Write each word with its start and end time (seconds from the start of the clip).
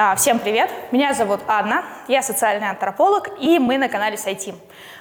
А, 0.00 0.14
всем 0.14 0.38
привет! 0.38 0.70
Меня 0.92 1.12
зовут 1.12 1.40
Анна, 1.48 1.82
я 2.06 2.22
социальный 2.22 2.68
антрополог, 2.68 3.30
и 3.40 3.58
мы 3.58 3.78
на 3.78 3.88
канале 3.88 4.16
Сайтим. 4.16 4.54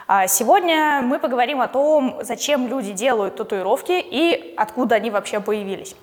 А, 0.07 0.25
сегодня 0.25 1.03
мы 1.03 1.19
поговорим 1.19 1.61
о 1.61 1.67
том, 1.67 2.17
зачем 2.23 2.67
люди 2.67 2.93
делают 2.93 3.35
татуировки 3.35 4.03
и 4.03 4.55
откуда 4.57 4.95
они 4.95 5.11
вообще 5.11 5.39
появились. 5.39 5.95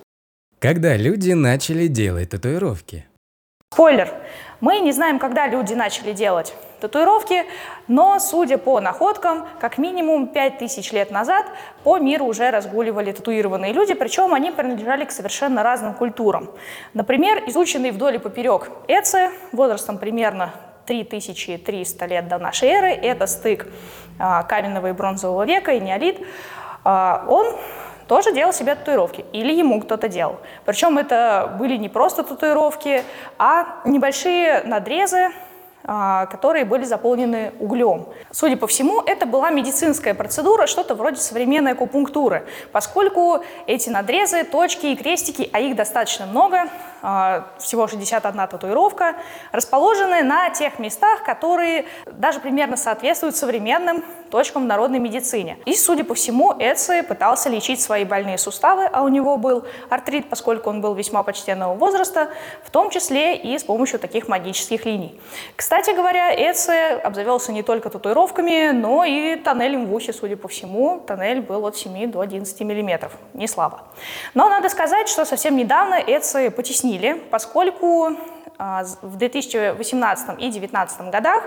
Когда 0.59 0.95
люди 0.95 1.33
начали 1.33 1.87
делать 1.87 2.29
татуировки? 2.29 3.05
Спойлер, 3.75 4.09
мы 4.61 4.79
не 4.79 4.93
знаем, 4.93 5.19
когда 5.19 5.47
люди 5.47 5.73
начали 5.73 6.13
делать 6.13 6.55
татуировки, 6.79 7.43
но, 7.89 8.19
судя 8.19 8.57
по 8.57 8.79
находкам, 8.79 9.45
как 9.59 9.77
минимум 9.77 10.27
5000 10.27 10.93
лет 10.93 11.11
назад 11.11 11.45
по 11.83 11.97
миру 11.97 12.25
уже 12.25 12.51
разгуливали 12.51 13.11
татуированные 13.11 13.73
люди, 13.73 13.93
причем 13.93 14.33
они 14.33 14.51
принадлежали 14.51 15.03
к 15.03 15.11
совершенно 15.11 15.61
разным 15.61 15.93
культурам. 15.93 16.51
Например, 16.93 17.43
изученный 17.47 17.91
вдоль 17.91 18.15
и 18.15 18.17
поперек 18.17 18.69
Эци, 18.87 19.29
возрастом 19.51 19.97
примерно 19.97 20.53
3300 20.85 22.05
лет 22.05 22.29
до 22.29 22.37
нашей 22.37 22.69
эры, 22.69 22.91
это 22.91 23.27
стык 23.27 23.67
а, 24.17 24.43
каменного 24.43 24.87
и 24.87 24.91
бронзового 24.93 25.45
века 25.45 25.73
и 25.73 25.81
неолит, 25.81 26.25
а, 26.85 27.25
он 27.27 27.47
тоже 28.07 28.33
делал 28.33 28.53
себе 28.53 28.75
татуировки, 28.75 29.25
или 29.33 29.53
ему 29.53 29.81
кто-то 29.81 30.07
делал. 30.07 30.37
Причем 30.65 30.97
это 30.97 31.55
были 31.59 31.77
не 31.77 31.89
просто 31.89 32.23
татуировки, 32.23 33.03
а 33.37 33.81
небольшие 33.85 34.61
надрезы 34.63 35.31
а, 35.87 36.25
которые 36.25 36.65
были 36.65 36.83
заполнены 36.83 37.53
углем. 37.59 38.07
Судя 38.31 38.57
по 38.57 38.65
всему, 38.65 39.01
это 39.01 39.27
была 39.27 39.51
медицинская 39.51 40.15
процедура, 40.15 40.65
что-то 40.65 40.95
вроде 40.95 41.17
современной 41.17 41.73
акупунктуры, 41.73 42.47
поскольку 42.71 43.43
эти 43.67 43.89
надрезы, 43.89 44.45
точки 44.45 44.87
и 44.87 44.95
крестики, 44.95 45.47
а 45.53 45.59
их 45.59 45.75
достаточно 45.75 46.25
много, 46.25 46.69
всего 47.59 47.87
61 47.87 48.47
татуировка, 48.47 49.15
расположены 49.51 50.23
на 50.23 50.49
тех 50.49 50.79
местах, 50.79 51.23
которые 51.23 51.85
даже 52.05 52.39
примерно 52.39 52.77
соответствуют 52.77 53.35
современным 53.35 54.03
точкам 54.31 54.63
в 54.63 54.65
народной 54.65 54.99
медицине. 54.99 55.59
И, 55.65 55.75
судя 55.75 56.03
по 56.03 56.15
всему, 56.15 56.53
Эци 56.57 57.03
пытался 57.03 57.49
лечить 57.49 57.79
свои 57.79 58.05
больные 58.05 58.37
суставы, 58.37 58.85
а 58.91 59.03
у 59.03 59.07
него 59.07 59.37
был 59.37 59.65
артрит, 59.89 60.29
поскольку 60.29 60.69
он 60.69 60.81
был 60.81 60.95
весьма 60.95 61.21
почтенного 61.21 61.75
возраста, 61.75 62.29
в 62.63 62.71
том 62.71 62.89
числе 62.89 63.35
и 63.35 63.57
с 63.57 63.63
помощью 63.63 63.99
таких 63.99 64.27
магических 64.27 64.85
линий. 64.85 65.19
Кстати 65.55 65.91
говоря, 65.91 66.33
Эци 66.33 66.99
обзавелся 67.03 67.51
не 67.51 67.61
только 67.61 67.89
татуировками, 67.89 68.71
но 68.71 69.03
и 69.03 69.35
тоннелем 69.35 69.85
в 69.85 69.93
ухе, 69.93 70.11
судя 70.11 70.37
по 70.37 70.47
всему. 70.47 70.99
Тоннель 71.05 71.41
был 71.41 71.65
от 71.67 71.77
7 71.77 72.11
до 72.11 72.21
11 72.21 72.59
миллиметров. 72.61 73.11
Не 73.33 73.47
слабо. 73.47 73.83
Но 74.33 74.49
надо 74.49 74.69
сказать, 74.69 75.07
что 75.07 75.23
совсем 75.25 75.55
недавно 75.55 75.95
Эци 75.95 76.49
потеснили 76.49 76.94
изменили, 76.95 77.21
поскольку 77.29 78.11
а, 78.57 78.83
в 79.01 79.17
2018 79.17 80.29
и 80.39 80.49
2019 80.49 81.01
годах 81.11 81.43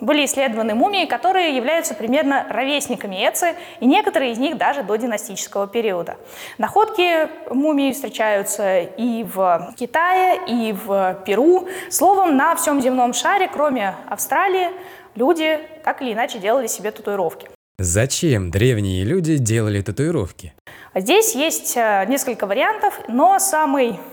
были 0.00 0.24
исследованы 0.24 0.74
мумии, 0.74 1.06
которые 1.06 1.56
являются 1.56 1.94
примерно 1.94 2.46
ровесниками 2.48 3.16
Эци, 3.16 3.54
и 3.80 3.86
некоторые 3.86 4.32
из 4.32 4.38
них 4.38 4.56
даже 4.56 4.82
до 4.82 4.96
династического 4.96 5.66
периода. 5.66 6.16
Находки 6.58 7.28
мумий 7.52 7.92
встречаются 7.92 8.80
и 8.80 9.24
в 9.24 9.74
Китае, 9.76 10.40
и 10.46 10.72
в 10.72 11.22
Перу. 11.26 11.68
Словом, 11.90 12.36
на 12.36 12.54
всем 12.56 12.80
земном 12.80 13.12
шаре, 13.12 13.48
кроме 13.52 13.94
Австралии, 14.08 14.68
люди 15.14 15.58
так 15.84 16.02
или 16.02 16.12
иначе 16.12 16.38
делали 16.38 16.66
себе 16.66 16.90
татуировки. 16.90 17.48
Зачем 17.78 18.50
древние 18.50 19.02
люди 19.02 19.38
делали 19.38 19.80
татуировки? 19.80 20.52
Здесь 20.94 21.34
есть 21.34 21.76
э, 21.76 22.04
несколько 22.06 22.46
вариантов, 22.46 23.00
но 23.08 23.38
самый 23.38 23.92
а, 23.92 24.11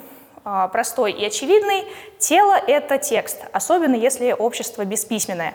простой 0.71 1.11
и 1.11 1.25
очевидный. 1.25 1.85
Тело— 2.17 2.53
это 2.67 2.97
текст, 2.97 3.41
особенно 3.51 3.95
если 3.95 4.31
общество 4.31 4.85
бесписьменное. 4.85 5.53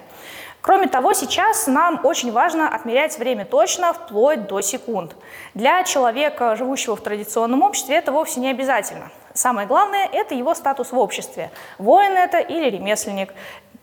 Кроме 0.60 0.88
того, 0.88 1.12
сейчас 1.12 1.66
нам 1.66 2.00
очень 2.04 2.32
важно 2.32 2.68
отмерять 2.68 3.18
время 3.18 3.44
точно, 3.44 3.92
вплоть 3.92 4.46
до 4.48 4.62
секунд. 4.62 5.14
Для 5.52 5.84
человека, 5.84 6.56
живущего 6.56 6.96
в 6.96 7.02
традиционном 7.02 7.62
обществе, 7.62 7.96
это 7.96 8.12
вовсе 8.12 8.40
не 8.40 8.50
обязательно. 8.50 9.10
Самое 9.34 9.66
главное– 9.66 10.08
это 10.12 10.34
его 10.34 10.54
статус 10.54 10.92
в 10.92 10.98
обществе. 10.98 11.50
Воин 11.76 12.12
это 12.12 12.38
или 12.38 12.70
ремесленник, 12.70 13.34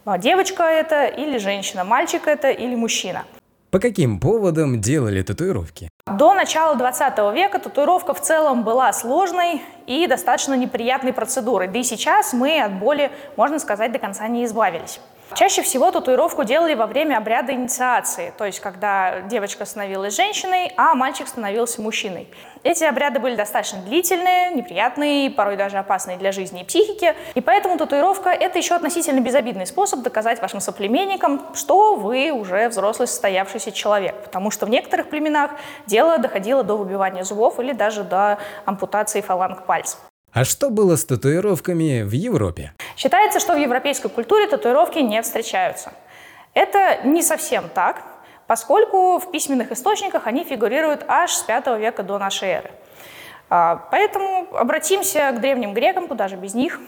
а 0.05 0.17
девочка 0.17 0.63
это 0.63 1.05
или 1.05 1.37
женщина, 1.37 1.83
мальчик 1.83 2.25
это 2.25 2.49
или 2.49 2.73
мужчина. 2.73 3.25
По 3.69 3.79
каким 3.79 4.19
поводам 4.19 4.81
делали 4.81 5.21
татуировки? 5.21 5.89
До 6.05 6.33
начала 6.33 6.75
20 6.75 7.33
века 7.33 7.59
татуировка 7.59 8.13
в 8.13 8.19
целом 8.19 8.63
была 8.63 8.91
сложной 8.91 9.61
и 9.91 10.07
достаточно 10.07 10.53
неприятной 10.53 11.13
процедурой. 11.13 11.67
Да 11.67 11.79
и 11.79 11.83
сейчас 11.83 12.33
мы 12.33 12.61
от 12.61 12.73
боли, 12.73 13.11
можно 13.35 13.59
сказать, 13.59 13.91
до 13.91 13.99
конца 13.99 14.27
не 14.27 14.45
избавились. 14.45 14.99
Чаще 15.35 15.61
всего 15.61 15.91
татуировку 15.91 16.43
делали 16.43 16.75
во 16.75 16.85
время 16.85 17.17
обряда 17.17 17.53
инициации, 17.53 18.33
то 18.37 18.45
есть 18.45 18.59
когда 18.59 19.21
девочка 19.21 19.65
становилась 19.65 20.15
женщиной, 20.15 20.71
а 20.75 20.93
мальчик 20.93 21.27
становился 21.27 21.81
мужчиной. 21.81 22.27
Эти 22.63 22.83
обряды 22.83 23.19
были 23.19 23.35
достаточно 23.35 23.79
длительные, 23.81 24.51
неприятные, 24.51 25.31
порой 25.31 25.55
даже 25.55 25.77
опасные 25.77 26.17
для 26.17 26.31
жизни 26.31 26.61
и 26.61 26.63
психики, 26.63 27.15
и 27.33 27.41
поэтому 27.41 27.77
татуировка– 27.77 28.29
это 28.31 28.59
еще 28.59 28.75
относительно 28.75 29.21
безобидный 29.21 29.65
способ 29.65 30.01
доказать 30.01 30.41
вашим 30.41 30.59
соплеменникам, 30.59 31.55
что 31.55 31.95
вы 31.95 32.31
уже 32.31 32.67
взрослый 32.69 33.07
состоявшийся 33.07 33.71
человек, 33.71 34.15
потому 34.23 34.51
что 34.51 34.65
в 34.65 34.69
некоторых 34.69 35.09
племенах 35.09 35.51
дело 35.87 36.17
доходило 36.17 36.63
до 36.63 36.75
выбивания 36.75 37.23
зубов 37.23 37.59
или 37.59 37.71
даже 37.71 38.03
до 38.03 38.37
ампутации 38.65 39.21
фаланг 39.21 39.65
пальцев. 39.65 39.99
А 40.33 40.45
что 40.45 40.69
было 40.69 40.95
с 40.95 41.03
татуировками 41.03 42.03
в 42.03 42.11
Европе? 42.11 42.73
Считается, 42.95 43.39
что 43.39 43.53
в 43.53 43.57
европейской 43.57 44.09
культуре 44.09 44.47
татуировки 44.47 44.99
не 44.99 45.21
встречаются. 45.21 45.93
Это 46.53 46.99
не 47.03 47.21
совсем 47.21 47.69
так, 47.69 48.03
поскольку 48.47 49.17
в 49.17 49.31
письменных 49.31 49.71
источниках 49.71 50.27
они 50.27 50.43
фигурируют 50.43 51.05
аж 51.07 51.31
с 51.31 51.47
V 51.47 51.79
века 51.79 52.03
до 52.03 52.17
нашей 52.17 52.49
эры. 52.49 52.71
А, 53.49 53.87
поэтому 53.91 54.47
обратимся 54.53 55.31
к 55.31 55.39
древним 55.39 55.73
грекам, 55.73 56.07
куда 56.07 56.27
же 56.27 56.35
без 56.35 56.53
них. 56.53 56.79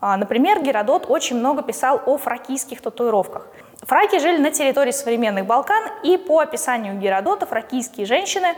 А, 0.00 0.16
например, 0.16 0.62
Геродот 0.62 1.06
очень 1.08 1.36
много 1.36 1.62
писал 1.62 2.00
о 2.06 2.18
фракийских 2.18 2.80
татуировках. 2.80 3.46
Фраки 3.82 4.18
жили 4.18 4.38
на 4.38 4.50
территории 4.50 4.90
современных 4.90 5.46
Балкан, 5.46 5.84
и 6.02 6.16
по 6.16 6.40
описанию 6.40 6.94
Геродота 6.98 7.46
фракийские 7.46 8.06
женщины 8.06 8.54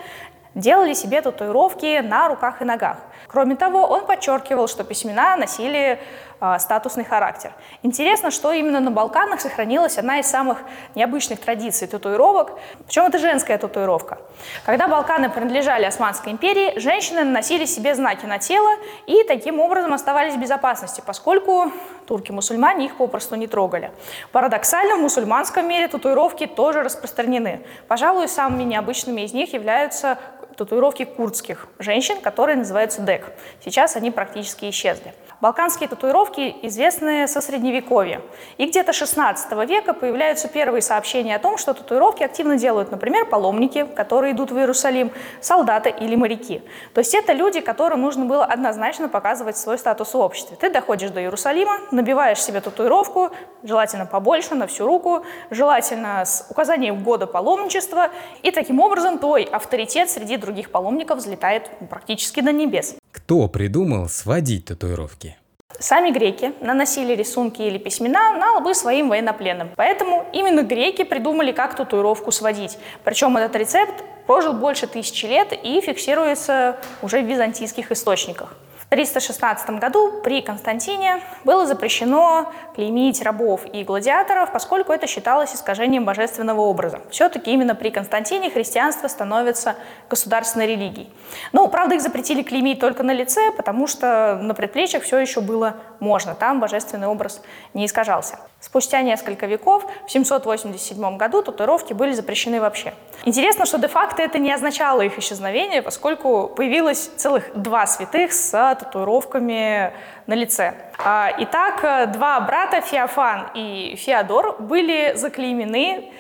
делали 0.55 0.93
себе 0.95 1.23
татуировки 1.23 2.01
на 2.01 2.29
руках 2.29 2.63
и 2.63 2.65
ногах. 2.65 2.99
Кроме 3.29 3.57
того, 3.57 3.87
он 3.87 4.07
подчеркивал, 4.07 4.69
что 4.69 4.85
письмена 4.85 5.37
носили 5.37 6.01
э, 6.41 6.59
статусный 6.59 7.05
характер. 7.05 7.53
Интересно, 7.83 8.31
что 8.31 8.53
именно 8.53 8.81
на 8.81 8.91
Балканах 8.91 9.41
сохранилась 9.41 9.99
одна 9.99 10.19
из 10.19 10.27
самых 10.27 10.59
необычных 10.95 11.41
традиций 11.41 11.87
татуировок, 11.87 12.59
причем 12.87 13.05
это 13.05 13.19
женская 13.19 13.59
татуировка. 13.59 14.19
Когда 14.65 14.89
Балканы 14.89 15.31
принадлежали 15.31 15.85
Османской 15.85 16.33
империи, 16.33 16.79
женщины 16.79 17.25
наносили 17.25 17.65
себе 17.65 17.95
знаки 17.95 18.27
на 18.27 18.39
тело 18.39 18.71
и 19.07 19.25
таким 19.25 19.61
образом 19.61 19.93
оставались 19.93 20.35
в 20.35 20.41
безопасности, 20.41 21.03
поскольку 21.05 21.73
турки-мусульмане 22.07 22.87
их 22.87 22.97
попросту 22.97 23.37
не 23.37 23.47
трогали. 23.47 23.93
Парадоксально, 24.33 24.97
в 24.97 25.01
мусульманском 25.01 25.69
мире 25.69 25.89
татуировки 25.89 26.47
тоже 26.47 26.83
распространены. 26.83 27.65
Пожалуй, 27.87 28.29
самыми 28.29 28.65
необычными 28.65 29.23
из 29.23 29.33
них 29.33 29.53
являются 29.53 30.19
татуировки 30.57 31.05
курдских 31.05 31.69
женщин, 31.79 32.21
которые 32.21 32.57
называются 32.57 33.03
дек. 33.03 33.33
Сейчас 33.65 33.97
они 33.97 34.11
практически 34.11 34.69
исчезли. 34.71 35.15
Балканские 35.41 35.89
татуировки 35.89 36.55
известны 36.63 37.27
со 37.27 37.41
средневековья. 37.41 38.21
И 38.59 38.67
где-то 38.67 38.93
16 38.93 39.51
века 39.67 39.95
появляются 39.95 40.49
первые 40.49 40.83
сообщения 40.83 41.35
о 41.37 41.39
том, 41.39 41.57
что 41.57 41.73
татуировки 41.73 42.23
активно 42.23 42.57
делают, 42.57 42.91
например, 42.91 43.25
паломники, 43.25 43.87
которые 43.87 44.35
идут 44.35 44.51
в 44.51 44.59
Иерусалим, 44.59 45.11
солдаты 45.41 45.89
или 45.89 46.15
моряки. 46.15 46.63
То 46.93 46.99
есть 46.99 47.15
это 47.15 47.33
люди, 47.33 47.61
которым 47.61 48.03
нужно 48.03 48.27
было 48.27 48.45
однозначно 48.45 49.09
показывать 49.09 49.57
свой 49.57 49.79
статус 49.79 50.13
в 50.13 50.19
обществе. 50.19 50.59
Ты 50.61 50.69
доходишь 50.69 51.11
до 51.11 51.21
Иерусалима, 51.21 51.79
набиваешь 51.91 52.43
себе 52.43 52.61
татуировку, 52.61 53.31
желательно 53.63 54.05
побольше, 54.05 54.55
на 54.55 54.67
всю 54.67 54.87
руку, 54.87 55.25
желательно 55.51 56.25
с 56.27 56.47
указанием 56.51 57.03
года 57.03 57.27
паломничества, 57.27 58.11
и 58.43 58.51
таким 58.51 58.79
образом 58.81 59.19
твой 59.19 59.45
авторитет 59.45 60.11
среди 60.11 60.37
других 60.41 60.71
паломников 60.71 61.19
взлетает 61.19 61.71
практически 61.89 62.41
до 62.41 62.53
небес. 62.53 62.97
Кто 63.13 63.49
придумал 63.49 64.09
сводить 64.09 64.67
татуировки? 64.67 65.37
Сами 65.79 66.11
греки 66.11 66.53
наносили 66.61 67.15
рисунки 67.15 67.63
или 67.63 67.79
письмена 67.79 68.37
на 68.37 68.55
лбы 68.55 68.75
своим 68.75 69.09
военнопленным. 69.09 69.71
Поэтому 69.77 70.27
именно 70.33 70.63
греки 70.63 71.05
придумали, 71.05 71.53
как 71.53 71.77
татуировку 71.77 72.33
сводить. 72.33 72.77
Причем 73.05 73.37
этот 73.37 73.57
рецепт 73.57 73.95
прожил 74.27 74.53
больше 74.53 74.87
тысячи 74.87 75.27
лет 75.27 75.53
и 75.53 75.81
фиксируется 75.81 76.77
уже 77.03 77.23
в 77.23 77.27
византийских 77.27 77.93
источниках. 77.93 78.57
316 78.91 79.71
году 79.79 80.21
при 80.25 80.43
Константине 80.43 81.21
было 81.45 81.65
запрещено 81.65 82.53
клеймить 82.75 83.23
рабов 83.23 83.65
и 83.73 83.85
гладиаторов, 83.85 84.51
поскольку 84.53 84.93
это 84.93 85.07
считалось 85.07 85.55
искажением 85.55 86.05
божественного 86.05 86.61
образа. 86.63 87.01
Все-таки 87.09 87.53
именно 87.53 87.77
при 87.77 87.91
Константине 87.91 88.51
христианство 88.51 89.07
становится 89.07 89.77
государственной 90.09 90.67
религией. 90.67 91.09
Но, 91.53 91.69
правда, 91.69 91.95
их 91.95 92.03
запретили 92.03 92.43
клеймить 92.43 92.81
только 92.81 93.05
на 93.05 93.13
лице, 93.13 93.53
потому 93.57 93.87
что 93.87 94.37
на 94.43 94.55
предплечьях 94.55 95.05
все 95.05 95.19
еще 95.19 95.41
было 95.41 95.77
можно, 96.01 96.35
там 96.35 96.59
божественный 96.59 97.07
образ 97.07 97.43
не 97.75 97.87
искажался. 97.87 98.41
Спустя 98.61 99.01
несколько 99.01 99.47
веков, 99.47 99.87
в 100.07 100.11
787 100.11 101.17
году, 101.17 101.43
татуировки 101.43 101.95
были 101.95 102.13
запрещены 102.13 102.61
вообще. 102.61 102.93
Интересно, 103.25 103.65
что 103.65 103.79
де-факто 103.79 104.23
это 104.23 104.39
не 104.39 104.53
означало 104.53 105.01
их 105.01 105.19
исчезновение, 105.19 105.81
поскольку 105.81 106.49
появилось 106.49 107.07
целых 107.17 107.51
два 107.55 107.87
святых 107.87 108.33
с 108.35 108.51
татуировками 108.79 109.95
на 110.27 110.35
лице. 110.35 110.75
А, 110.99 111.33
итак, 111.39 112.13
два 112.13 112.39
брата, 112.41 112.83
Феофан 112.83 113.49
и 113.55 113.97
Феодор, 113.97 114.61
были 114.61 115.15
заклеймены 115.17 116.13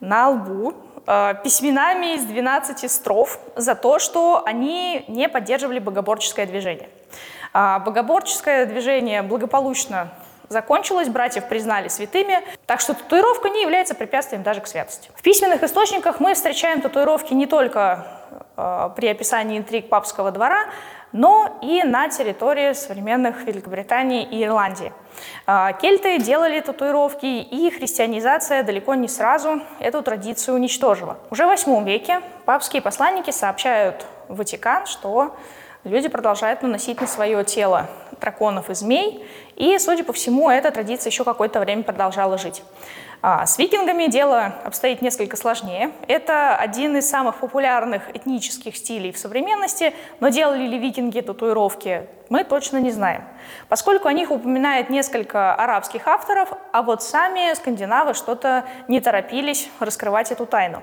на 0.00 0.28
лбу 0.28 0.74
а, 1.06 1.32
письменами 1.32 2.16
из 2.16 2.24
12 2.24 2.90
строф 2.90 3.40
за 3.56 3.74
то, 3.74 3.98
что 3.98 4.42
они 4.44 5.06
не 5.08 5.26
поддерживали 5.26 5.78
богоборческое 5.78 6.44
движение. 6.44 6.90
А, 7.54 7.78
богоборческое 7.78 8.66
движение 8.66 9.22
благополучно 9.22 10.12
закончилась, 10.48 11.08
братьев 11.08 11.48
признали 11.48 11.88
святыми, 11.88 12.42
так 12.66 12.80
что 12.80 12.94
татуировка 12.94 13.48
не 13.48 13.62
является 13.62 13.94
препятствием 13.94 14.42
даже 14.42 14.60
к 14.60 14.66
святости. 14.66 15.10
В 15.14 15.22
письменных 15.22 15.62
источниках 15.62 16.20
мы 16.20 16.34
встречаем 16.34 16.80
татуировки 16.80 17.34
не 17.34 17.46
только 17.46 18.06
э, 18.56 18.90
при 18.96 19.08
описании 19.08 19.58
интриг 19.58 19.88
папского 19.88 20.30
двора, 20.30 20.66
но 21.12 21.58
и 21.62 21.82
на 21.84 22.08
территории 22.08 22.72
современных 22.74 23.44
Великобритании 23.44 24.24
и 24.24 24.44
Ирландии. 24.44 24.92
Э, 25.46 25.70
кельты 25.80 26.18
делали 26.18 26.60
татуировки, 26.60 27.26
и 27.26 27.70
христианизация 27.70 28.62
далеко 28.62 28.94
не 28.94 29.08
сразу 29.08 29.62
эту 29.78 30.02
традицию 30.02 30.56
уничтожила. 30.56 31.18
Уже 31.30 31.46
в 31.46 31.50
VIII 31.50 31.84
веке 31.84 32.20
папские 32.44 32.82
посланники 32.82 33.30
сообщают 33.30 34.04
в 34.28 34.36
Ватикан, 34.36 34.86
что 34.86 35.34
люди 35.84 36.08
продолжают 36.08 36.62
наносить 36.62 37.00
на 37.00 37.06
свое 37.06 37.44
тело 37.44 37.88
драконов 38.20 38.70
и 38.70 38.74
змей, 38.74 39.24
и, 39.56 39.78
судя 39.78 40.04
по 40.04 40.12
всему, 40.12 40.50
эта 40.50 40.70
традиция 40.70 41.10
еще 41.10 41.24
какое-то 41.24 41.60
время 41.60 41.82
продолжала 41.82 42.38
жить. 42.38 42.62
А 43.20 43.46
с 43.46 43.58
викингами 43.58 44.06
дело 44.06 44.54
обстоит 44.64 45.02
несколько 45.02 45.36
сложнее. 45.36 45.90
Это 46.06 46.54
один 46.54 46.96
из 46.96 47.10
самых 47.10 47.38
популярных 47.38 48.14
этнических 48.14 48.76
стилей 48.76 49.10
в 49.10 49.18
современности, 49.18 49.92
но 50.20 50.28
делали 50.28 50.64
ли 50.64 50.78
викинги 50.78 51.20
татуировки, 51.20 52.06
мы 52.28 52.44
точно 52.44 52.76
не 52.76 52.92
знаем, 52.92 53.24
поскольку 53.68 54.06
о 54.06 54.12
них 54.12 54.30
упоминает 54.30 54.90
несколько 54.90 55.54
арабских 55.54 56.06
авторов, 56.06 56.50
а 56.72 56.82
вот 56.82 57.02
сами 57.02 57.52
скандинавы 57.54 58.14
что-то 58.14 58.64
не 58.86 59.00
торопились 59.00 59.68
раскрывать 59.80 60.30
эту 60.30 60.46
тайну. 60.46 60.82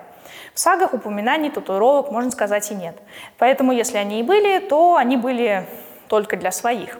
В 0.54 0.60
сагах 0.60 0.94
упоминаний 0.94 1.50
татуировок, 1.50 2.12
можно 2.12 2.32
сказать, 2.32 2.72
и 2.72 2.76
нет. 2.76 2.98
Поэтому, 3.38 3.72
если 3.72 3.98
они 3.98 4.20
и 4.20 4.24
были, 4.24 4.60
то 4.60 4.96
они 4.96 5.18
были 5.18 5.68
только 6.08 6.38
для 6.38 6.52
своих. 6.52 7.00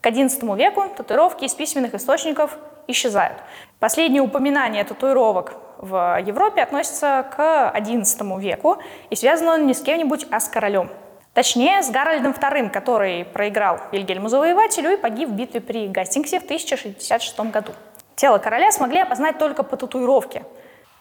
К 0.00 0.08
XI 0.08 0.56
веку 0.56 0.84
татуировки 0.96 1.44
из 1.44 1.54
письменных 1.54 1.94
источников 1.94 2.58
исчезают. 2.86 3.38
Последние 3.80 4.22
упоминания 4.22 4.84
татуировок 4.84 5.54
в 5.78 6.20
Европе 6.24 6.62
относятся 6.62 7.26
к 7.34 7.72
XI 7.76 8.40
веку, 8.40 8.78
и 9.10 9.16
связано 9.16 9.54
он 9.54 9.66
не 9.66 9.74
с 9.74 9.82
кем-нибудь, 9.82 10.26
а 10.30 10.40
с 10.40 10.48
королем. 10.48 10.90
Точнее, 11.34 11.82
с 11.82 11.90
Гарольдом 11.90 12.30
II, 12.30 12.70
который 12.70 13.24
проиграл 13.24 13.80
Вильгельму 13.90 14.28
Завоевателю 14.28 14.92
и 14.92 14.96
погиб 14.96 15.30
в 15.30 15.32
битве 15.32 15.60
при 15.60 15.88
Гастингсе 15.88 16.38
в 16.38 16.44
1066 16.44 17.40
году. 17.50 17.72
Тело 18.14 18.38
короля 18.38 18.70
смогли 18.70 19.00
опознать 19.00 19.38
только 19.38 19.64
по 19.64 19.76
татуировке. 19.76 20.44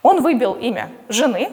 Он 0.02 0.22
выбил 0.22 0.56
имя 0.56 0.90
жены 1.08 1.52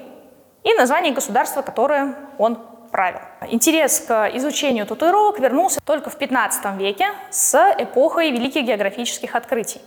и 0.62 0.74
название 0.74 1.12
государства, 1.12 1.62
которое 1.62 2.14
он 2.38 2.58
правил. 2.90 3.20
Интерес 3.48 4.00
к 4.00 4.30
изучению 4.34 4.86
татуировок 4.86 5.38
вернулся 5.38 5.80
только 5.84 6.10
в 6.10 6.16
15 6.16 6.76
веке 6.76 7.08
с 7.30 7.74
эпохой 7.78 8.30
великих 8.30 8.64
географических 8.64 9.34
открытий. 9.34 9.80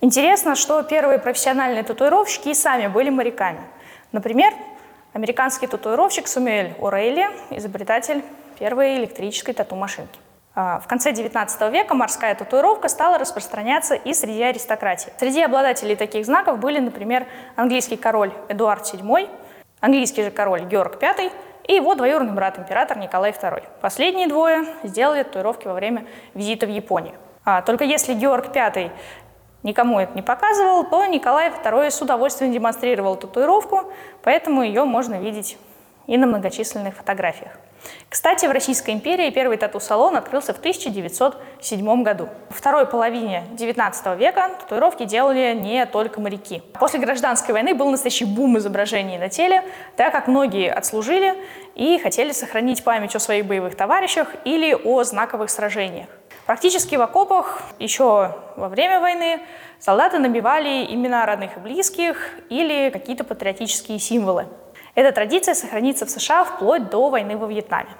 Интересно, 0.00 0.54
что 0.54 0.82
первые 0.82 1.18
профессиональные 1.18 1.82
татуировщики 1.82 2.48
и 2.48 2.54
сами 2.54 2.88
были 2.88 3.10
моряками. 3.10 3.60
Например, 4.12 4.52
американский 5.12 5.66
татуировщик 5.66 6.26
Сумюэль 6.26 6.74
Орейли, 6.80 7.28
изобретатель 7.50 8.24
первой 8.58 8.96
электрической 8.98 9.54
тату-машинки. 9.54 10.18
А, 10.54 10.80
в 10.80 10.86
конце 10.86 11.12
XIX 11.12 11.70
века 11.70 11.94
морская 11.94 12.34
татуировка 12.34 12.88
стала 12.88 13.16
распространяться 13.16 13.94
и 13.94 14.12
среди 14.12 14.42
аристократии. 14.42 15.10
Среди 15.18 15.40
обладателей 15.40 15.96
таких 15.96 16.26
знаков 16.26 16.58
были, 16.58 16.78
например, 16.78 17.26
английский 17.56 17.96
король 17.96 18.32
Эдуард 18.48 18.82
VII, 18.82 19.30
английский 19.82 20.22
же 20.22 20.30
король 20.30 20.62
Георг 20.62 21.02
V 21.02 21.30
и 21.64 21.74
его 21.74 21.94
двоюродный 21.94 22.32
брат, 22.32 22.58
император 22.58 22.96
Николай 22.96 23.32
II. 23.32 23.62
Последние 23.82 24.28
двое 24.28 24.64
сделали 24.84 25.22
татуировки 25.22 25.66
во 25.66 25.74
время 25.74 26.06
визита 26.32 26.66
в 26.66 26.70
Японию. 26.70 27.14
А, 27.44 27.60
только 27.60 27.84
если 27.84 28.14
Георг 28.14 28.54
V 28.54 28.90
никому 29.62 30.00
это 30.00 30.14
не 30.14 30.22
показывал, 30.22 30.84
то 30.84 31.04
Николай 31.06 31.50
II 31.50 31.90
с 31.90 32.00
удовольствием 32.00 32.52
демонстрировал 32.52 33.16
татуировку, 33.16 33.92
поэтому 34.22 34.62
ее 34.62 34.84
можно 34.84 35.20
видеть 35.20 35.58
и 36.06 36.16
на 36.16 36.26
многочисленных 36.26 36.96
фотографиях. 36.96 37.52
Кстати, 38.08 38.46
в 38.46 38.50
Российской 38.50 38.90
империи 38.90 39.30
первый 39.30 39.56
тату-салон 39.56 40.16
открылся 40.16 40.52
в 40.52 40.58
1907 40.58 42.02
году. 42.02 42.28
Во 42.50 42.54
второй 42.54 42.86
половине 42.86 43.44
19 43.52 44.18
века 44.18 44.50
татуировки 44.60 45.04
делали 45.04 45.58
не 45.58 45.86
только 45.86 46.20
моряки. 46.20 46.62
После 46.78 47.00
гражданской 47.00 47.54
войны 47.54 47.74
был 47.74 47.90
настоящий 47.90 48.26
бум 48.26 48.58
изображений 48.58 49.16
на 49.18 49.28
теле, 49.28 49.64
так 49.96 50.12
как 50.12 50.28
многие 50.28 50.70
отслужили 50.70 51.34
и 51.74 51.98
хотели 51.98 52.32
сохранить 52.32 52.84
память 52.84 53.16
о 53.16 53.18
своих 53.18 53.46
боевых 53.46 53.76
товарищах 53.76 54.28
или 54.44 54.74
о 54.74 55.04
знаковых 55.04 55.48
сражениях. 55.48 56.08
Практически 56.46 56.96
в 56.96 57.02
окопах 57.02 57.62
еще 57.78 58.36
во 58.56 58.68
время 58.68 59.00
войны 59.00 59.40
солдаты 59.78 60.18
набивали 60.18 60.84
имена 60.92 61.24
родных 61.24 61.56
и 61.56 61.60
близких 61.60 62.30
или 62.50 62.90
какие-то 62.90 63.24
патриотические 63.24 63.98
символы. 63.98 64.46
Эта 64.94 65.12
традиция 65.12 65.54
сохранится 65.54 66.06
в 66.06 66.10
США 66.10 66.44
вплоть 66.44 66.90
до 66.90 67.08
войны 67.08 67.36
во 67.36 67.46
Вьетнаме. 67.46 67.90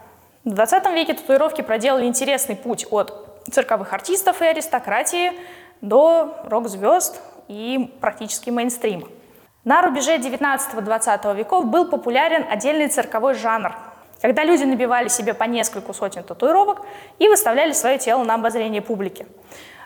В 0.44 0.50
20 0.50 0.86
веке 0.92 1.14
татуировки 1.14 1.62
проделали 1.62 2.06
интересный 2.06 2.56
путь 2.56 2.86
от 2.90 3.42
цирковых 3.50 3.92
артистов 3.92 4.42
и 4.42 4.44
аристократии 4.44 5.32
до 5.80 6.36
рок-звезд 6.44 7.20
и 7.48 7.94
практически 8.00 8.50
мейнстрима. 8.50 9.08
На 9.64 9.82
рубеже 9.82 10.16
19-20 10.16 11.36
веков 11.36 11.66
был 11.66 11.88
популярен 11.88 12.44
отдельный 12.50 12.88
цирковой 12.88 13.34
жанр 13.34 13.72
когда 14.22 14.44
люди 14.44 14.62
набивали 14.62 15.08
себе 15.08 15.34
по 15.34 15.44
нескольку 15.44 15.92
сотен 15.92 16.22
татуировок 16.22 16.82
и 17.18 17.28
выставляли 17.28 17.72
свое 17.72 17.98
тело 17.98 18.22
на 18.22 18.34
обозрение 18.34 18.80
публики. 18.80 19.26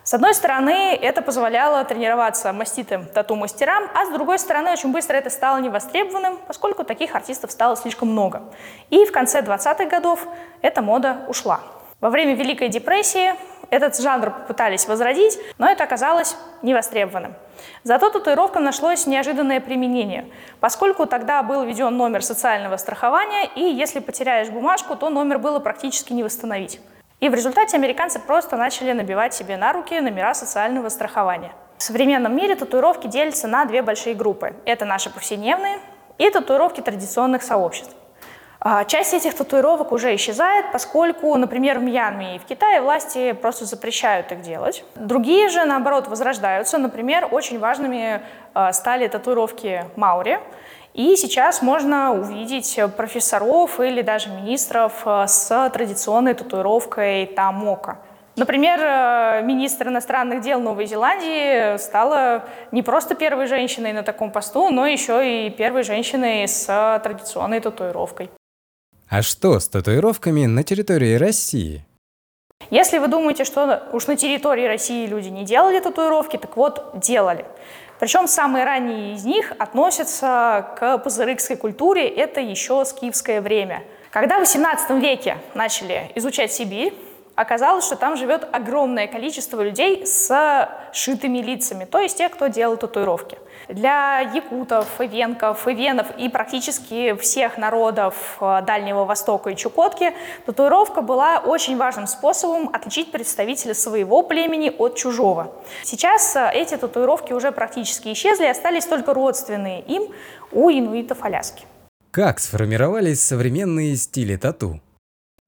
С 0.06 0.14
одной 0.14 0.34
стороны, 0.34 0.94
это 0.94 1.20
позволяло 1.20 1.82
тренироваться 1.82 2.52
маститым 2.52 3.06
тату-мастерам, 3.06 3.90
а 3.92 4.06
с 4.06 4.10
другой 4.10 4.38
стороны, 4.38 4.70
очень 4.70 4.92
быстро 4.92 5.16
это 5.16 5.30
стало 5.30 5.58
невостребованным, 5.58 6.38
поскольку 6.46 6.84
таких 6.84 7.16
артистов 7.16 7.50
стало 7.50 7.76
слишком 7.76 8.12
много. 8.12 8.44
И 8.88 9.04
в 9.04 9.10
конце 9.10 9.40
20-х 9.40 9.86
годов 9.86 10.24
эта 10.62 10.80
мода 10.80 11.24
ушла. 11.26 11.58
Во 12.00 12.10
время 12.10 12.36
Великой 12.36 12.68
депрессии 12.68 13.34
этот 13.70 14.00
жанр 14.00 14.30
попытались 14.30 14.86
возродить, 14.86 15.40
но 15.58 15.68
это 15.68 15.82
оказалось 15.82 16.36
невостребованным. 16.62 17.34
Зато 17.82 18.08
татуировкам 18.08 18.62
нашлось 18.62 19.08
неожиданное 19.08 19.60
применение, 19.60 20.30
поскольку 20.60 21.06
тогда 21.06 21.42
был 21.42 21.64
введен 21.64 21.96
номер 21.96 22.22
социального 22.22 22.76
страхования, 22.76 23.50
и 23.56 23.62
если 23.62 23.98
потеряешь 23.98 24.50
бумажку, 24.50 24.94
то 24.94 25.10
номер 25.10 25.40
было 25.40 25.58
практически 25.58 26.12
не 26.12 26.22
восстановить. 26.22 26.80
И 27.18 27.30
в 27.30 27.34
результате 27.34 27.78
американцы 27.78 28.18
просто 28.18 28.56
начали 28.56 28.92
набивать 28.92 29.32
себе 29.32 29.56
на 29.56 29.72
руки 29.72 29.98
номера 30.00 30.34
социального 30.34 30.90
страхования. 30.90 31.52
В 31.78 31.82
современном 31.82 32.36
мире 32.36 32.56
татуировки 32.56 33.06
делятся 33.06 33.48
на 33.48 33.64
две 33.64 33.80
большие 33.80 34.14
группы. 34.14 34.54
Это 34.66 34.84
наши 34.84 35.08
повседневные 35.08 35.78
и 36.18 36.28
татуировки 36.28 36.82
традиционных 36.82 37.42
сообществ. 37.42 37.96
А, 38.60 38.84
часть 38.84 39.14
этих 39.14 39.34
татуировок 39.34 39.92
уже 39.92 40.14
исчезает, 40.14 40.72
поскольку, 40.72 41.34
например, 41.36 41.78
в 41.78 41.82
Мьянме 41.82 42.36
и 42.36 42.38
в 42.38 42.44
Китае 42.44 42.82
власти 42.82 43.32
просто 43.32 43.64
запрещают 43.64 44.32
их 44.32 44.42
делать. 44.42 44.84
Другие 44.94 45.48
же, 45.48 45.64
наоборот, 45.64 46.08
возрождаются. 46.08 46.76
Например, 46.76 47.28
очень 47.30 47.58
важными 47.58 48.20
а, 48.52 48.72
стали 48.74 49.08
татуировки 49.08 49.84
Маури. 49.96 50.38
И 50.96 51.14
сейчас 51.16 51.60
можно 51.60 52.14
увидеть 52.14 52.80
профессоров 52.96 53.80
или 53.80 54.00
даже 54.00 54.30
министров 54.30 55.02
а, 55.04 55.26
с 55.26 55.70
традиционной 55.70 56.32
татуировкой 56.32 57.26
Тамока. 57.26 57.98
Например, 58.34 59.42
министр 59.44 59.88
иностранных 59.88 60.40
дел 60.40 60.58
Новой 60.58 60.86
Зеландии 60.86 61.76
стала 61.76 62.44
не 62.72 62.82
просто 62.82 63.14
первой 63.14 63.46
женщиной 63.46 63.92
на 63.92 64.04
таком 64.04 64.30
посту, 64.30 64.70
но 64.70 64.86
еще 64.86 65.46
и 65.46 65.50
первой 65.50 65.82
женщиной 65.82 66.48
с 66.48 66.64
традиционной 67.04 67.60
татуировкой. 67.60 68.30
А 69.10 69.20
что 69.20 69.60
с 69.60 69.68
татуировками 69.68 70.46
на 70.46 70.62
территории 70.62 71.16
России? 71.16 71.84
Если 72.70 72.98
вы 72.98 73.08
думаете, 73.08 73.44
что 73.44 73.82
уж 73.92 74.06
на 74.06 74.16
территории 74.16 74.66
России 74.66 75.06
люди 75.06 75.28
не 75.28 75.44
делали 75.44 75.78
татуировки, 75.78 76.38
так 76.38 76.56
вот, 76.56 76.98
делали. 76.98 77.44
Причем 77.98 78.28
самые 78.28 78.64
ранние 78.64 79.14
из 79.14 79.24
них 79.24 79.52
относятся 79.58 80.74
к 80.78 80.98
пазырыкской 80.98 81.56
культуре, 81.56 82.08
это 82.08 82.40
еще 82.40 82.84
скифское 82.84 83.40
время. 83.40 83.82
Когда 84.10 84.38
в 84.38 84.42
XVIII 84.42 85.00
веке 85.00 85.38
начали 85.54 86.10
изучать 86.14 86.52
Сибирь, 86.52 86.94
оказалось, 87.36 87.84
что 87.84 87.96
там 87.96 88.16
живет 88.16 88.48
огромное 88.50 89.06
количество 89.06 89.60
людей 89.62 90.04
с 90.06 90.68
шитыми 90.92 91.38
лицами, 91.38 91.84
то 91.84 92.00
есть 92.00 92.18
те, 92.18 92.28
кто 92.28 92.48
делал 92.48 92.76
татуировки. 92.76 93.38
Для 93.68 94.20
якутов, 94.20 95.00
ивенков, 95.00 95.68
ивенов 95.68 96.06
и 96.18 96.28
практически 96.28 97.14
всех 97.16 97.58
народов 97.58 98.36
э, 98.40 98.62
Дальнего 98.66 99.04
Востока 99.04 99.50
и 99.50 99.56
Чукотки 99.56 100.12
татуировка 100.46 101.02
была 101.02 101.38
очень 101.38 101.76
важным 101.76 102.06
способом 102.06 102.70
отличить 102.72 103.10
представителя 103.10 103.74
своего 103.74 104.22
племени 104.22 104.72
от 104.78 104.96
чужого. 104.96 105.52
Сейчас 105.82 106.36
э, 106.36 106.50
эти 106.54 106.76
татуировки 106.76 107.32
уже 107.32 107.50
практически 107.50 108.12
исчезли, 108.12 108.46
остались 108.46 108.86
только 108.86 109.12
родственные 109.12 109.80
им 109.82 110.12
у 110.52 110.70
инуитов 110.70 111.24
Аляски. 111.24 111.64
Как 112.12 112.38
сформировались 112.38 113.20
современные 113.20 113.96
стили 113.96 114.36
тату? 114.36 114.80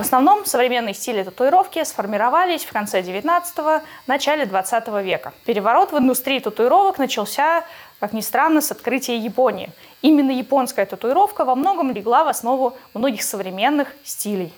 В 0.01 0.05
основном 0.05 0.47
современные 0.47 0.95
стили 0.95 1.25
татуировки 1.25 1.83
сформировались 1.83 2.65
в 2.65 2.71
конце 2.71 3.01
19-го, 3.03 3.85
начале 4.07 4.47
20 4.47 4.87
века. 5.03 5.35
Переворот 5.45 5.91
в 5.91 5.99
индустрии 5.99 6.39
татуировок 6.39 6.99
начался, 6.99 7.65
как 7.99 8.13
ни 8.13 8.21
странно, 8.21 8.61
с 8.61 8.71
открытия 8.71 9.19
Японии. 9.19 9.73
Именно 10.01 10.31
японская 10.31 10.87
татуировка 10.87 11.45
во 11.45 11.57
многом 11.57 11.91
легла 11.91 12.23
в 12.23 12.29
основу 12.29 12.77
многих 12.95 13.25
современных 13.25 13.89
стилей. 14.05 14.53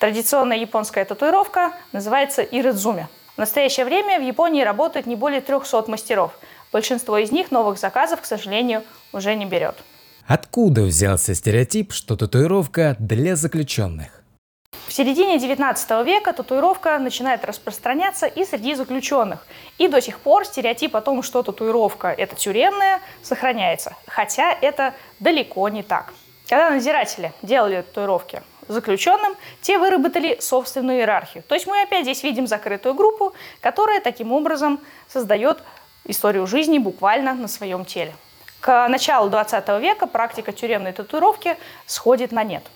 Традиционная 0.00 0.56
японская 0.56 1.04
татуировка 1.04 1.74
называется 1.92 2.42
иридзуми. 2.42 3.06
В 3.36 3.38
настоящее 3.38 3.86
время 3.86 4.18
в 4.18 4.22
Японии 4.24 4.64
работает 4.64 5.06
не 5.06 5.14
более 5.14 5.42
300 5.42 5.84
мастеров. 5.86 6.32
Большинство 6.72 7.18
из 7.18 7.30
них 7.30 7.52
новых 7.52 7.78
заказов, 7.78 8.20
к 8.20 8.24
сожалению, 8.24 8.82
уже 9.12 9.36
не 9.36 9.46
берет. 9.46 9.76
Откуда 10.26 10.82
взялся 10.82 11.36
стереотип, 11.36 11.92
что 11.92 12.16
татуировка 12.16 12.96
для 12.98 13.36
заключенных? 13.36 14.21
В 14.92 14.94
середине 14.94 15.36
XIX 15.38 16.04
века 16.04 16.34
татуировка 16.34 16.98
начинает 16.98 17.46
распространяться 17.46 18.26
и 18.26 18.44
среди 18.44 18.74
заключенных. 18.74 19.46
И 19.78 19.88
до 19.88 20.02
сих 20.02 20.18
пор 20.18 20.44
стереотип 20.44 20.94
о 20.94 21.00
том, 21.00 21.22
что 21.22 21.42
татуировка– 21.42 22.08
это 22.18 22.36
тюремная, 22.36 23.00
сохраняется. 23.22 23.96
Хотя 24.06 24.52
это 24.52 24.92
далеко 25.18 25.66
не 25.70 25.82
так. 25.82 26.12
Когда 26.46 26.68
надзиратели 26.68 27.32
делали 27.40 27.80
татуировки 27.80 28.42
заключенным, 28.68 29.34
те 29.62 29.78
выработали 29.78 30.36
собственную 30.40 30.98
иерархию. 30.98 31.42
То 31.42 31.54
есть 31.54 31.66
мы 31.66 31.80
опять 31.80 32.02
здесь 32.02 32.22
видим 32.22 32.46
закрытую 32.46 32.94
группу, 32.94 33.32
которая 33.62 33.98
таким 33.98 34.30
образом 34.30 34.78
создает 35.08 35.62
историю 36.04 36.46
жизни 36.46 36.76
буквально 36.76 37.32
на 37.32 37.48
своем 37.48 37.86
теле. 37.86 38.14
К 38.60 38.86
началу 38.88 39.30
20 39.30 39.68
века 39.80 40.06
практика 40.06 40.52
тюремной 40.52 40.92
татуировки 40.92 41.56
сходит 41.86 42.30
на 42.30 42.44
нет– 42.44 42.62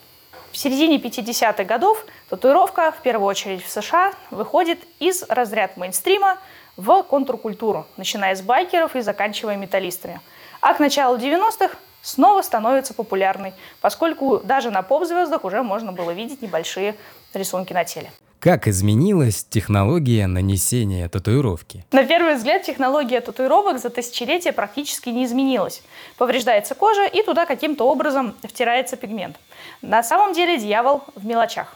в 0.56 0.58
середине 0.58 0.96
50-х 0.96 1.64
годов 1.64 2.06
татуировка, 2.30 2.90
в 2.90 3.02
первую 3.02 3.26
очередь 3.26 3.62
в 3.62 3.68
США, 3.68 4.14
выходит 4.30 4.78
из 4.98 5.22
разряда 5.28 5.74
мейнстрима 5.76 6.38
в 6.78 7.02
контркультуру, 7.02 7.86
начиная 7.98 8.34
с 8.34 8.40
байкеров 8.40 8.96
и 8.96 9.02
заканчивая 9.02 9.56
металлистами. 9.56 10.18
А 10.62 10.72
к 10.72 10.80
началу 10.80 11.18
90-х 11.18 11.76
снова 12.06 12.42
становится 12.42 12.94
популярной, 12.94 13.52
поскольку 13.80 14.38
даже 14.38 14.70
на 14.70 14.82
поп-звездах 14.82 15.44
уже 15.44 15.62
можно 15.62 15.92
было 15.92 16.12
видеть 16.12 16.40
небольшие 16.40 16.94
рисунки 17.34 17.72
на 17.72 17.84
теле. 17.84 18.10
Как 18.38 18.68
изменилась 18.68 19.44
технология 19.44 20.26
нанесения 20.28 21.08
татуировки? 21.08 21.84
На 21.90 22.04
первый 22.04 22.36
взгляд 22.36 22.62
технология 22.62 23.20
татуировок 23.20 23.80
за 23.80 23.90
тысячелетия 23.90 24.52
практически 24.52 25.08
не 25.08 25.24
изменилась. 25.24 25.82
Повреждается 26.16 26.76
кожа 26.76 27.06
и 27.06 27.22
туда 27.24 27.44
каким-то 27.44 27.88
образом 27.88 28.36
втирается 28.44 28.96
пигмент. 28.96 29.36
На 29.82 30.04
самом 30.04 30.32
деле 30.32 30.58
дьявол 30.58 31.02
в 31.16 31.26
мелочах. 31.26 31.74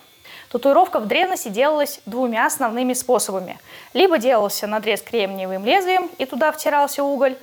Татуировка 0.52 1.00
в 1.00 1.06
древности 1.06 1.49
делалась 1.49 2.00
двумя 2.06 2.46
основными 2.46 2.92
способами. 2.92 3.58
Либо 3.94 4.18
делался 4.18 4.66
надрез 4.66 5.00
кремниевым 5.00 5.64
лезвием 5.64 6.08
и 6.18 6.26
туда 6.26 6.52
втирался 6.52 7.02
уголь, 7.02 7.37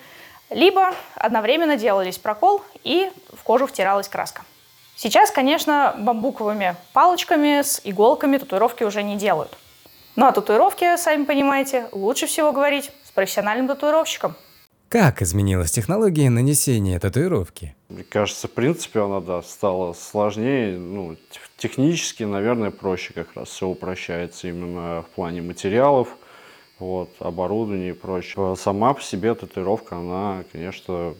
либо 0.49 0.93
одновременно 1.15 1.77
делались 1.77 2.17
прокол 2.17 2.61
и 2.83 3.09
в 3.33 3.43
кожу 3.43 3.67
втиралась 3.67 4.07
краска. 4.07 4.43
Сейчас, 4.95 5.29
конечно, 5.29 5.95
бамбуковыми 5.97 6.75
палочками 6.93 7.61
с 7.61 7.81
иголками 7.83 8.37
татуировки 8.37 8.83
уже 8.83 9.03
не 9.03 9.15
делают. 9.15 9.55
Ну 10.15 10.25
а 10.25 10.31
татуировки, 10.31 10.97
сами 10.97 11.25
понимаете, 11.25 11.87
лучше 11.91 12.25
всего 12.25 12.51
говорить 12.51 12.91
с 13.03 13.11
профессиональным 13.11 13.67
татуировщиком. 13.67 14.35
Как 14.89 15.21
изменилась 15.21 15.71
технология 15.71 16.29
нанесения 16.29 16.97
татуировки? 16.97 17.75
Мне 17.89 18.03
кажется, 18.03 18.47
в 18.47 18.51
принципе, 18.51 19.01
она 19.01 19.19
да, 19.19 19.43
стала 19.43 19.93
сложнее. 19.93 20.77
Ну, 20.77 21.17
технически, 21.57 22.23
наверное, 22.23 22.71
проще 22.71 23.13
как 23.13 23.27
раз 23.35 23.49
все 23.49 23.67
упрощается 23.67 24.47
именно 24.47 25.03
в 25.03 25.09
плане 25.13 25.41
материалов– 25.41 26.07
вот, 26.79 27.09
оборудование 27.19 27.91
и 27.91 27.93
прочее. 27.93 28.55
Сама 28.55 28.93
по 28.93 29.01
себе 29.01 29.33
татуировка, 29.33 29.97
она, 29.97 30.43
конечно, 30.51 31.15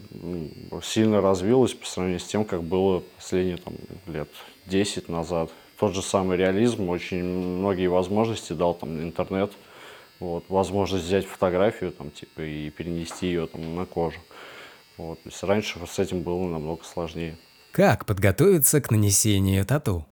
сильно 0.83 1.21
развилась 1.21 1.73
по 1.73 1.85
сравнению 1.85 2.19
с 2.19 2.25
тем, 2.25 2.45
как 2.45 2.63
было 2.63 3.03
последние 3.15 3.57
там, 3.57 3.73
лет 4.07 4.29
10 4.67 5.09
назад. 5.09 5.51
Тот 5.79 5.93
же 5.93 6.01
самый 6.01 6.37
реализм, 6.37 6.89
очень 6.89 7.23
многие 7.23 7.87
возможности 7.87 8.53
дал 8.53 8.73
там 8.73 9.01
интернет, 9.01 9.51
вот, 10.19 10.43
возможность 10.49 11.05
взять 11.05 11.25
фотографию 11.25 11.91
там, 11.91 12.09
типа, 12.11 12.41
и 12.41 12.69
перенести 12.69 13.27
ее 13.27 13.47
там, 13.47 13.75
на 13.75 13.85
кожу. 13.85 14.19
Вот, 14.97 15.21
то 15.21 15.29
есть 15.29 15.43
раньше 15.43 15.79
с 15.87 15.99
этим 15.99 16.21
было 16.21 16.47
намного 16.47 16.83
сложнее. 16.83 17.37
Как 17.71 18.05
подготовиться 18.07 18.81
к 18.81 18.89
нанесению 18.89 19.63
тату? 19.65 20.05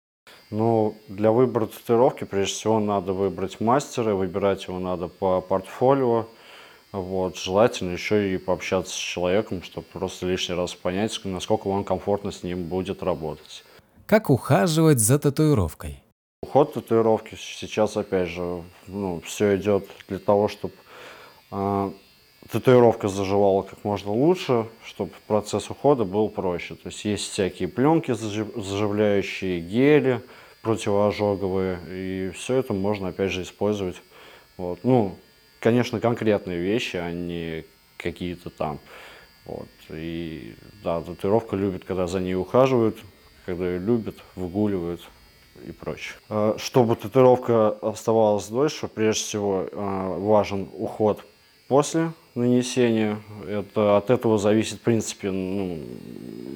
Ну, 0.50 0.96
для 1.08 1.32
выбора 1.32 1.66
татуировки, 1.66 2.24
прежде 2.24 2.54
всего, 2.54 2.78
надо 2.78 3.12
выбрать 3.12 3.60
мастера, 3.60 4.14
выбирать 4.14 4.68
его 4.68 4.78
надо 4.78 5.08
по 5.08 5.40
портфолио. 5.40 6.26
Вот, 6.92 7.36
желательно 7.36 7.90
еще 7.90 8.32
и 8.32 8.38
пообщаться 8.38 8.94
с 8.94 8.96
человеком, 8.96 9.62
чтобы 9.62 9.86
просто 9.92 10.26
лишний 10.26 10.54
раз 10.54 10.74
понять, 10.74 11.20
насколько 11.24 11.68
вам 11.68 11.84
комфортно 11.84 12.30
с 12.30 12.42
ним 12.42 12.64
будет 12.64 13.02
работать. 13.02 13.64
Как 14.06 14.30
ухаживать 14.30 15.00
за 15.00 15.18
татуировкой? 15.18 16.00
Уход 16.42 16.74
татуировки 16.74 17.34
сейчас, 17.34 17.96
опять 17.96 18.28
же, 18.28 18.62
ну, 18.86 19.20
все 19.24 19.56
идет 19.56 19.88
для 20.08 20.20
того, 20.20 20.46
чтобы 20.46 20.74
э, 21.50 21.90
татуировка 22.50 23.08
заживала 23.08 23.62
как 23.62 23.84
можно 23.84 24.12
лучше, 24.12 24.66
чтобы 24.84 25.12
процесс 25.26 25.70
ухода 25.70 26.04
был 26.04 26.28
проще. 26.28 26.74
То 26.74 26.88
есть 26.88 27.04
есть 27.04 27.32
всякие 27.32 27.68
пленки 27.68 28.12
заживляющие, 28.12 29.60
гели 29.60 30.22
противоожоговые, 30.62 31.78
и 31.88 32.30
все 32.34 32.56
это 32.56 32.72
можно 32.72 33.08
опять 33.08 33.30
же 33.30 33.42
использовать. 33.42 33.96
Вот. 34.56 34.80
Ну, 34.82 35.16
конечно, 35.60 36.00
конкретные 36.00 36.58
вещи, 36.58 36.96
а 36.96 37.12
не 37.12 37.64
какие-то 37.96 38.50
там. 38.50 38.80
Вот. 39.44 39.68
И 39.90 40.54
да, 40.82 41.00
татуировка 41.00 41.56
любит, 41.56 41.84
когда 41.84 42.06
за 42.06 42.20
ней 42.20 42.34
ухаживают, 42.34 42.98
когда 43.44 43.66
ее 43.68 43.78
любят, 43.78 44.16
выгуливают 44.34 45.00
и 45.64 45.70
прочее. 45.70 46.14
А, 46.28 46.56
чтобы 46.58 46.96
татуировка 46.96 47.68
оставалась 47.68 48.48
дольше, 48.48 48.88
прежде 48.88 49.22
всего 49.22 49.68
а, 49.72 50.18
важен 50.18 50.68
уход 50.74 51.24
после 51.68 52.10
нанесения. 52.36 53.18
Это, 53.48 53.96
от 53.96 54.10
этого 54.10 54.38
зависит, 54.38 54.78
в 54.78 54.82
принципе, 54.82 55.30
ну, 55.30 55.78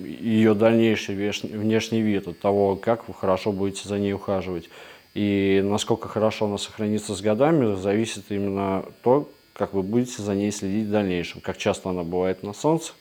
ее 0.04 0.54
дальнейший 0.54 1.14
внешний, 1.14 2.02
вид, 2.02 2.28
от 2.28 2.38
того, 2.38 2.76
как 2.76 3.08
вы 3.08 3.14
хорошо 3.14 3.52
будете 3.52 3.88
за 3.88 3.98
ней 3.98 4.12
ухаживать. 4.12 4.68
И 5.14 5.60
насколько 5.64 6.08
хорошо 6.08 6.46
она 6.46 6.58
сохранится 6.58 7.14
с 7.14 7.20
годами, 7.20 7.74
зависит 7.74 8.26
именно 8.28 8.84
то, 9.02 9.28
как 9.52 9.74
вы 9.74 9.82
будете 9.82 10.22
за 10.22 10.34
ней 10.34 10.52
следить 10.52 10.86
в 10.86 10.90
дальнейшем, 10.90 11.40
как 11.40 11.56
часто 11.56 11.90
она 11.90 12.04
бывает 12.04 12.42
на 12.42 12.52
солнце, 12.52 12.92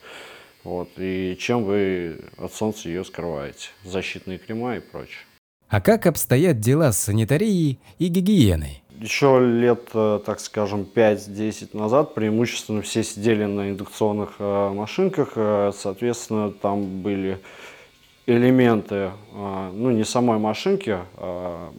вот, 0.64 0.90
и 0.98 1.38
чем 1.40 1.64
вы 1.64 2.20
от 2.38 2.54
солнца 2.54 2.90
ее 2.90 3.06
скрываете, 3.06 3.70
защитные 3.84 4.40
крема 4.40 4.78
и 4.78 4.80
прочее. 4.80 5.22
А 5.70 5.82
как 5.82 6.08
обстоят 6.08 6.60
дела 6.60 6.92
с 6.92 6.98
санитарией 6.98 7.80
и 8.00 8.08
гигиеной? 8.08 8.82
Еще 9.00 9.39
лет, 9.39 9.89
э, 9.94 10.20
так 10.25 10.39
скажем, 10.39 10.86
5-10 10.94 11.75
назад 11.77 12.13
преимущественно 12.13 12.82
все 12.82 13.03
сидели 13.03 13.46
на 13.46 13.72
индукционных 13.72 14.36
э, 14.39 14.70
машинках, 14.74 15.34
э, 15.36 15.72
соответственно, 15.75 16.51
там 16.51 17.01
были 17.01 17.39
элементы, 18.25 19.10
ну 19.34 19.89
не 19.89 20.03
самой 20.03 20.38
машинки, 20.38 21.00
а 21.18 21.72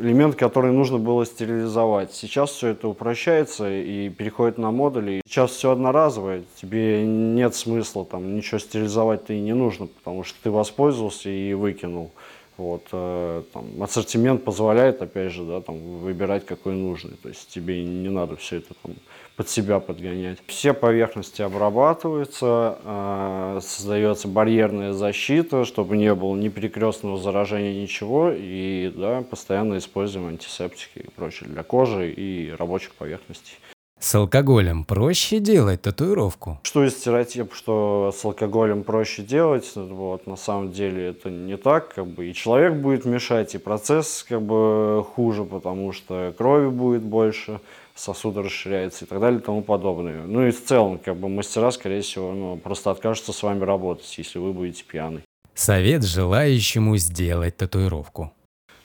элементы, 0.00 0.38
которые 0.38 0.72
нужно 0.72 0.96
было 0.96 1.26
стерилизовать. 1.26 2.14
Сейчас 2.14 2.52
все 2.52 2.68
это 2.68 2.88
упрощается 2.88 3.70
и 3.70 4.08
переходит 4.08 4.56
на 4.56 4.70
модули. 4.70 5.20
Сейчас 5.26 5.50
все 5.50 5.70
одноразовое, 5.70 6.44
тебе 6.58 7.04
нет 7.06 7.54
смысла 7.54 8.06
там 8.06 8.34
ничего 8.34 8.58
стерилизовать-то 8.58 9.34
и 9.34 9.40
не 9.40 9.52
нужно, 9.52 9.86
потому 9.86 10.24
что 10.24 10.38
ты 10.42 10.50
воспользовался 10.50 11.28
и 11.28 11.52
выкинул. 11.52 12.10
Вот, 12.56 12.86
э, 12.92 13.42
там, 13.52 13.82
ассортимент 13.82 14.44
позволяет, 14.44 15.00
опять 15.00 15.32
же, 15.32 15.44
да, 15.44 15.60
там, 15.60 15.98
выбирать 16.00 16.44
какой 16.44 16.74
нужный. 16.74 17.16
То 17.22 17.28
есть 17.28 17.48
тебе 17.48 17.82
не 17.82 18.10
надо 18.10 18.36
все 18.36 18.58
это 18.58 18.74
там, 18.82 18.94
под 19.36 19.48
себя 19.48 19.80
подгонять. 19.80 20.38
Все 20.46 20.74
поверхности 20.74 21.42
обрабатываются, 21.42 22.78
э, 22.84 23.60
создается 23.62 24.28
барьерная 24.28 24.92
защита, 24.92 25.64
чтобы 25.64 25.96
не 25.96 26.14
было 26.14 26.36
ни 26.36 26.48
перекрестного 26.48 27.16
заражения, 27.16 27.80
ничего. 27.80 28.30
И 28.34 28.92
да, 28.94 29.22
постоянно 29.22 29.78
используем 29.78 30.28
антисептики 30.28 30.98
и 30.98 31.10
прочее 31.10 31.48
для 31.48 31.62
кожи 31.62 32.12
и 32.12 32.50
рабочих 32.50 32.94
поверхностей. 32.94 33.56
С 34.02 34.16
алкоголем 34.16 34.84
проще 34.84 35.38
делать 35.38 35.82
татуировку? 35.82 36.58
Что 36.64 36.84
из 36.84 36.98
стереотип, 36.98 37.54
что 37.54 38.12
с 38.12 38.24
алкоголем 38.24 38.82
проще 38.82 39.22
делать, 39.22 39.70
вот, 39.76 40.26
на 40.26 40.34
самом 40.34 40.72
деле 40.72 41.10
это 41.10 41.30
не 41.30 41.56
так, 41.56 41.94
как 41.94 42.08
бы 42.08 42.28
и 42.28 42.34
человек 42.34 42.74
будет 42.74 43.04
мешать, 43.04 43.54
и 43.54 43.58
процесс 43.58 44.26
как 44.28 44.42
бы 44.42 45.06
хуже, 45.14 45.44
потому 45.44 45.92
что 45.92 46.34
крови 46.36 46.66
будет 46.66 47.02
больше, 47.02 47.60
сосуды 47.94 48.42
расширяются 48.42 49.04
и 49.04 49.08
так 49.08 49.20
далее 49.20 49.38
и 49.38 49.42
тому 49.42 49.62
подобное. 49.62 50.24
Ну 50.26 50.48
и 50.48 50.50
в 50.50 50.64
целом, 50.64 50.98
как 50.98 51.16
бы 51.16 51.28
мастера, 51.28 51.70
скорее 51.70 52.00
всего, 52.02 52.32
ну, 52.32 52.56
просто 52.56 52.90
откажутся 52.90 53.32
с 53.32 53.40
вами 53.40 53.62
работать, 53.62 54.12
если 54.18 54.40
вы 54.40 54.52
будете 54.52 54.82
пьяный. 54.82 55.20
Совет 55.54 56.02
желающему 56.02 56.96
сделать 56.96 57.56
татуировку. 57.56 58.32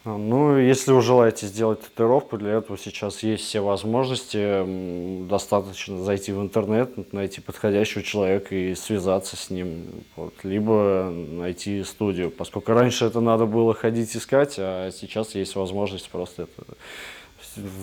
А, 0.07 0.15
ну, 0.15 0.57
если 0.57 0.93
вы 0.93 1.01
желаете 1.01 1.47
сделать 1.47 1.81
татуировку, 1.81 2.37
для 2.37 2.53
этого 2.53 2.77
сейчас 2.77 3.23
есть 3.23 3.43
все 3.43 3.59
возможности. 3.59 5.27
Достаточно 5.27 6.01
зайти 6.01 6.31
в 6.31 6.41
интернет, 6.41 7.11
найти 7.11 7.41
подходящего 7.41 8.01
человека 8.01 8.55
и 8.55 8.73
связаться 8.75 9.35
с 9.35 9.49
ним. 9.49 9.87
Вот. 10.15 10.33
Либо 10.43 11.11
найти 11.11 11.83
студию, 11.83 12.31
поскольку 12.31 12.71
раньше 12.71 13.03
это 13.03 13.19
надо 13.19 13.45
было 13.45 13.73
ходить 13.73 14.15
искать, 14.15 14.55
а 14.57 14.91
сейчас 14.91 15.35
есть 15.35 15.57
возможность 15.57 16.09
просто 16.09 16.43
это, 16.43 16.77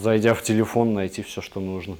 зайдя 0.03 0.33
в 0.33 0.43
телефон, 0.43 0.95
найти 0.95 1.23
все, 1.23 1.43
что 1.43 1.61
нужно. 1.61 1.99